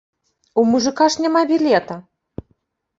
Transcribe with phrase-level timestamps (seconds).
[0.61, 2.03] У мужыка ж няма білета!